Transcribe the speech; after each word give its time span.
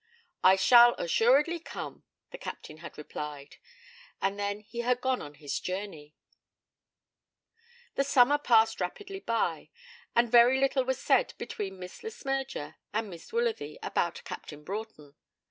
'I 0.43 0.55
shall 0.55 0.95
assuredly 0.95 1.59
come,' 1.59 2.01
the 2.31 2.39
Captain 2.39 2.77
had 2.77 2.97
replied, 2.97 3.57
and 4.19 4.39
then 4.39 4.59
he 4.61 4.79
had 4.79 4.99
gone 4.99 5.21
on 5.21 5.35
his 5.35 5.59
journey. 5.59 6.15
The 7.93 8.03
summer 8.03 8.39
passed 8.39 8.81
rapidly 8.81 9.19
by, 9.19 9.69
and 10.15 10.27
very 10.31 10.59
little 10.59 10.85
was 10.85 10.99
said 10.99 11.35
between 11.37 11.77
Miss 11.77 12.01
Le 12.01 12.09
Smyrger 12.09 12.77
and 12.91 13.11
Miss 13.11 13.29
Woolsworthy 13.31 13.77
about 13.83 14.23
Captain 14.25 14.63
Broughton. 14.63 15.13